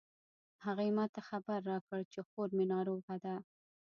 [0.65, 3.35] هغې ما ته خبر راکړ چې خور می ناروغه ده